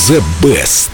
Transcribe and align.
The 0.00 0.22
Best. 0.40 0.86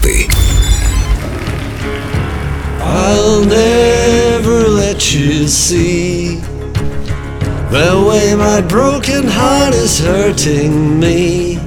I'll 2.81 3.45
never 3.45 4.67
let 4.67 5.13
you 5.13 5.47
see 5.47 6.41
the 7.71 8.05
way 8.07 8.35
my 8.35 8.61
broken 8.61 9.27
heart 9.27 9.73
is 9.73 9.99
hurting 9.99 10.99
me. 10.99 11.57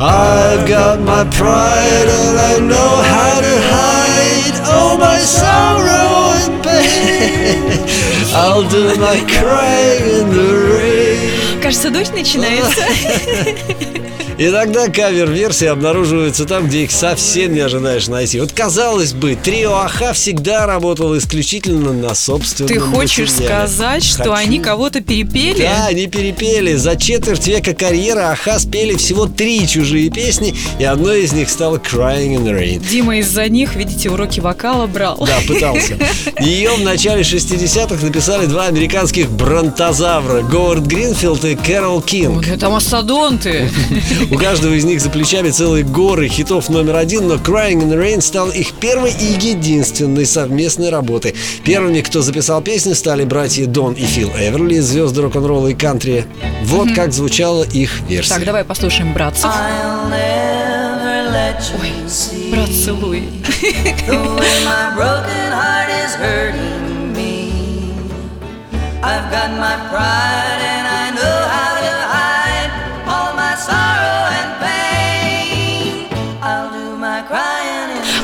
I've 0.00 0.68
got 0.68 1.00
my 1.00 1.24
pride 1.30 2.08
and 2.20 2.38
I 2.38 2.58
know 2.60 3.02
how 3.14 3.40
to 3.40 3.54
hide 3.74 4.56
all 4.72 4.98
my 4.98 5.18
sorrow 5.18 6.32
and 6.42 6.62
pain. 6.64 7.78
I'll 8.34 8.68
do 8.68 8.94
my 8.96 9.18
crying 9.28 10.04
in 10.20 10.30
the 10.30 10.52
rain. 10.74 11.60
Кажется, 11.60 11.90
дождь 11.90 12.12
начинается. 12.14 12.82
Иногда 14.39 14.87
кавер-версии 14.87 15.65
обнаруживаются 15.65 16.45
там, 16.45 16.67
где 16.67 16.83
их 16.83 16.91
совсем 16.91 17.55
не 17.55 17.59
ожидаешь 17.59 18.07
найти. 18.07 18.39
Вот 18.39 18.51
казалось 18.51 19.13
бы, 19.13 19.35
трио 19.35 19.73
Аха 19.73 20.13
всегда 20.13 20.67
работало 20.67 21.17
исключительно 21.17 21.91
на 21.91 22.13
собственном 22.13 22.71
Ты 22.71 22.79
хочешь 22.79 23.31
материале. 23.31 23.67
сказать, 23.67 24.03
что 24.03 24.17
Хочу. 24.25 24.33
они 24.33 24.59
кого-то 24.59 25.01
перепели? 25.01 25.63
Да, 25.63 25.87
они 25.87 26.05
перепели. 26.05 26.75
За 26.75 26.95
четверть 26.95 27.47
века 27.47 27.73
карьеры 27.73 28.21
Аха 28.21 28.59
спели 28.59 28.95
всего 28.95 29.25
три 29.25 29.67
чужие 29.67 30.11
песни, 30.11 30.53
и 30.77 30.83
одной 30.83 31.23
из 31.23 31.33
них 31.33 31.49
стала 31.49 31.77
Crying 31.77 32.35
in 32.37 32.43
the 32.43 32.55
Rain. 32.55 32.87
Дима 32.87 33.17
из-за 33.17 33.49
них, 33.49 33.75
видите, 33.75 34.11
уроки 34.11 34.39
вокала 34.39 34.85
брал. 34.85 35.17
Да, 35.25 35.37
пытался. 35.47 35.97
Ее 36.39 36.75
в 36.75 36.81
начале 36.83 37.21
60-х 37.23 38.05
написали 38.05 38.45
два 38.45 38.65
американских 38.67 39.31
бронтозавра 39.31 40.43
Говард 40.43 40.85
Гринфилд 40.85 41.43
и 41.43 41.55
Кэрол 41.55 42.01
Кинг. 42.03 42.47
Это 42.47 42.69
мастодонты. 42.69 43.71
У 44.29 44.37
каждого 44.37 44.73
из 44.73 44.83
них 44.83 44.99
за 44.99 45.09
плечами 45.09 45.49
целые 45.51 45.85
горы 45.85 46.27
хитов 46.27 46.67
номер 46.67 46.97
один, 46.97 47.29
но 47.29 47.35
Crying 47.35 47.81
in 47.81 47.89
the 47.89 47.97
Rain 47.97 48.19
стал 48.19 48.49
их 48.49 48.73
первой 48.73 49.11
и 49.11 49.25
единственной 49.39 50.25
совместной 50.25 50.89
работой. 50.89 51.33
Первыми, 51.63 52.01
кто 52.01 52.21
записал 52.21 52.61
песню, 52.61 52.93
стали 52.93 53.23
братья 53.23 53.65
Дон 53.67 53.93
и 53.93 54.03
Фил 54.03 54.29
Эверли, 54.37 54.79
звезды 54.79 55.21
рок-н-ролла 55.21 55.69
и 55.69 55.73
кантри. 55.73 56.25
Вот 56.63 56.91
как 56.93 57.13
звучала 57.13 57.63
их 57.63 58.01
версия. 58.01 58.33
Так, 58.33 58.43
давай 58.43 58.65
послушаем 58.65 59.13
братцев. 59.13 59.45
I'll 59.45 60.09
never 60.09 61.31
let 61.31 61.61
you 61.81 62.07
see 62.07 62.51
Брат, 62.51 62.69
целуй. 62.69 63.23
I've 69.03 69.31
got 69.31 69.51
my 69.57 69.77
pride 69.89 70.76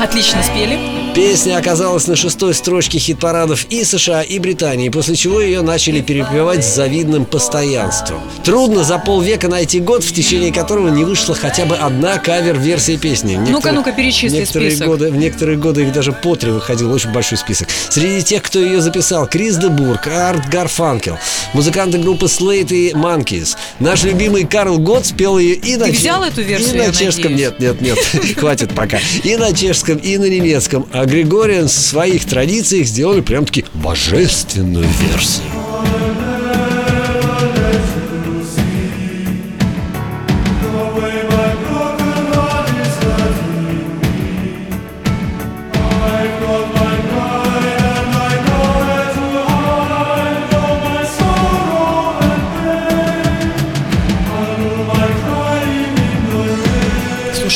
Отлично 0.03 0.43
спели. 0.43 0.77
Песня 1.15 1.57
оказалась 1.57 2.07
на 2.07 2.17
шестой 2.17 2.53
строчке 2.53 2.97
хит-парадов 2.97 3.67
и 3.69 3.85
США, 3.85 4.21
и 4.23 4.37
Британии, 4.37 4.89
после 4.89 5.15
чего 5.15 5.39
ее 5.39 5.61
начали 5.61 6.01
перепевать 6.01 6.65
с 6.65 6.75
завидным 6.75 7.23
постоянством. 7.23 8.19
Трудно 8.43 8.83
за 8.83 8.97
полвека 8.97 9.47
найти 9.47 9.79
год, 9.79 10.03
в 10.03 10.11
течение 10.11 10.51
которого 10.51 10.89
не 10.89 11.05
вышла 11.05 11.35
хотя 11.35 11.65
бы 11.65 11.77
одна 11.77 12.17
кавер-версия 12.17 12.97
песни. 12.97 13.37
Ну-ка, 13.37 13.71
ну-ка, 13.71 13.93
перечисли 13.93 14.39
некоторые 14.39 14.71
список. 14.71 14.87
Годы, 14.87 15.11
в 15.11 15.15
некоторые 15.15 15.57
годы 15.57 15.83
их 15.83 15.93
даже 15.93 16.11
по 16.11 16.35
три 16.35 16.51
выходил, 16.51 16.91
очень 16.91 17.11
большой 17.13 17.37
список. 17.37 17.69
Среди 17.89 18.23
тех, 18.23 18.43
кто 18.43 18.59
ее 18.59 18.81
записал, 18.81 19.27
Крис 19.27 19.55
Дебург, 19.57 20.07
Арт 20.07 20.49
Гарфанкел, 20.49 21.17
музыканты 21.53 21.97
группы 21.97 22.25
Slate 22.25 22.71
и 22.73 22.91
Monkeys. 22.93 23.55
Наш 23.79 24.03
любимый 24.03 24.45
Карл 24.45 24.77
Гот 24.79 25.05
спел 25.05 25.37
ее 25.37 25.55
и 25.55 25.75
на 25.77 25.85
Ты 25.85 25.91
взял 25.91 26.23
эту 26.23 26.41
версию, 26.41 26.75
И 26.75 26.87
на 26.87 26.93
чешском, 26.93 27.31
надеюсь? 27.31 27.53
нет, 27.59 27.81
нет, 27.81 27.81
нет, 27.81 28.35
хватит 28.37 28.71
пока. 28.73 28.99
И 29.23 29.35
на 29.35 29.53
чешском, 29.53 29.97
и 29.97 30.17
на 30.17 30.25
немецком. 30.25 30.87
А 30.91 31.05
Григориан 31.05 31.67
в 31.67 31.71
своих 31.71 32.25
традициях 32.25 32.87
сделали 32.87 33.21
прям-таки 33.21 33.65
божественную 33.73 34.87
версию. 35.01 36.32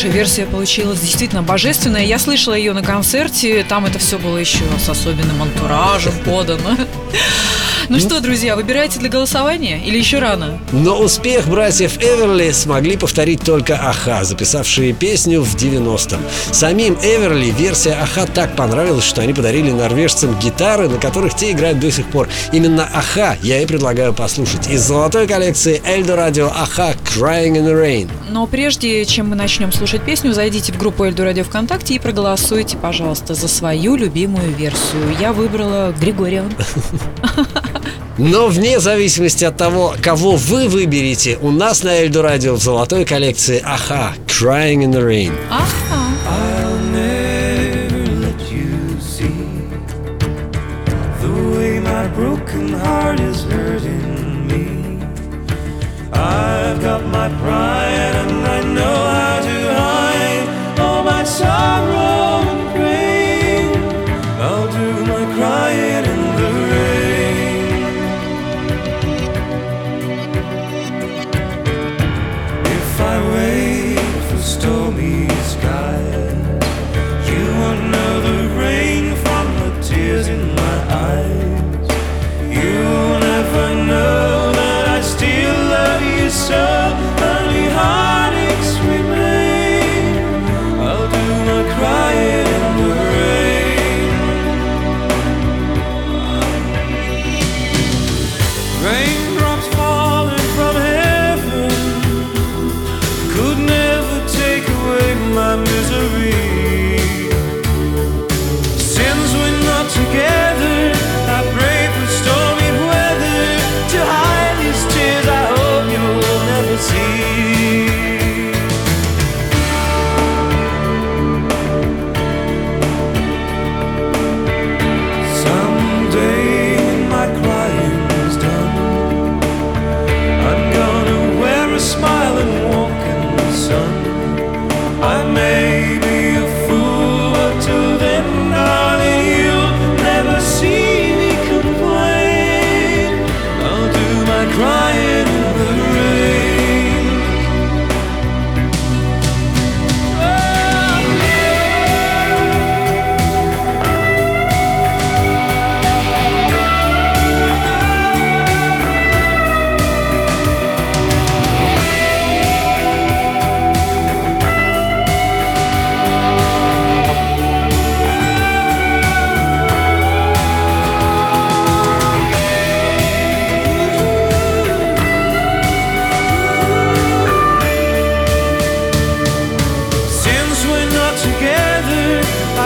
Слушай, 0.07 0.19
версия 0.19 0.45
получилась 0.45 1.01
действительно 1.01 1.44
божественная. 1.44 2.06
Я 2.06 2.18
слышала 2.18 2.53
ее 2.53 2.72
на 2.72 2.81
концерте. 2.81 3.66
Там 3.68 3.85
это 3.85 4.00
все 4.00 4.18
было 4.18 4.38
еще 4.38 4.63
с 4.81 4.88
особенным 4.88 5.41
антуражем 5.41 6.13
подано. 6.25 6.78
Ну 7.90 8.00
что, 8.00 8.19
друзья, 8.19 8.57
выбирайте 8.57 9.00
для 9.00 9.07
голосования 9.07 9.81
или 9.81 9.97
еще 9.97 10.19
рано? 10.19 10.59
Но 10.73 11.00
успех 11.00 11.47
братьев 11.47 11.97
Эверли 12.00 12.51
смогли 12.51 12.97
повторить 12.97 13.41
только 13.41 13.75
Аха, 13.75 14.25
записавшие 14.25 14.91
песню 14.91 15.41
в 15.41 15.56
90-м. 15.56 16.19
Самим 16.51 16.97
Эверли 17.01 17.50
версия 17.50 17.94
Аха 17.94 18.28
так 18.28 18.57
понравилась, 18.57 19.06
что 19.06 19.22
они 19.22 19.34
подарили 19.34 19.72
норвежцам 19.72 20.38
гитары, 20.38 20.90
на 20.90 21.00
которых 21.00 21.35
те 21.35 21.51
играют 21.51 21.79
до 21.79 21.90
сих 21.90 22.07
пор. 22.07 22.28
Именно 22.51 22.90
Аха 22.94 23.38
я 23.41 23.62
и 23.62 23.66
предлагаю 23.66 24.13
послушать. 24.13 24.69
Из 24.69 24.81
золотой 24.81 25.25
коллекции 25.25 25.81
Эльдо 25.85 26.17
Радио 26.17 26.47
Аха 26.47 26.94
Crying 27.06 27.53
in 27.53 27.66
the 27.66 27.73
Rain. 27.73 28.09
Но 28.29 28.47
прежде 28.47 29.06
чем 29.06 29.29
мы 29.29 29.38
начнем 29.38 29.72
слушать 29.72 29.97
песню, 30.00 30.34
зайдите 30.34 30.72
в 30.72 30.78
группу 30.78 31.03
Эльду 31.03 31.24
Радио 31.24 31.44
ВКонтакте 31.44 31.96
и 31.96 32.00
проголосуйте, 32.00 32.78
пожалуйста, 32.78 33.34
за 33.34 33.47
свою 33.47 33.96
любимую 33.96 34.53
версию. 34.53 35.16
Я 35.19 35.34
выбрала 35.34 35.94
Григориан. 36.00 36.52
Но 38.18 38.47
вне 38.47 38.80
зависимости 38.80 39.46
от 39.46 39.58
того, 39.58 39.96
кого 40.02 40.35
вы 40.35 40.68
выберете, 40.68 41.38
у 41.41 41.52
нас 41.52 41.84
на 41.84 42.00
Эльдо 42.00 42.22
Радио 42.22 42.56
в 42.56 42.62
золотой 42.62 43.06
коллекции 43.06 43.62
Аха 43.63 44.13
Crying 44.25 44.84
in 44.84 44.91
the 44.91 45.03
Rain. 45.03 45.34
Broken 52.16 52.74
heart 52.74 53.19
is 53.19 53.44
hurting 53.44 54.47
me. 54.47 55.00
I've 56.12 56.81
got 56.81 57.06
my 57.06 57.29
pride 57.41 57.87